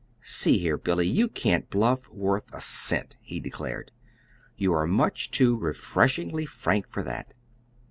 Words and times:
"See 0.23 0.57
here, 0.57 0.79
Billy, 0.79 1.07
you 1.07 1.27
can't 1.27 1.69
bluff 1.69 2.09
worth 2.09 2.51
a 2.55 2.59
cent," 2.59 3.17
he 3.21 3.39
declared. 3.39 3.91
"You 4.57 4.73
are 4.73 4.87
much 4.87 5.29
too 5.29 5.55
refreshingly 5.55 6.47
frank 6.47 6.87
for 6.89 7.03
that. 7.03 7.35